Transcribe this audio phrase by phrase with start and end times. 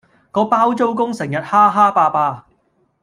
[0.31, 2.47] 個包租公成日蝦蝦霸霸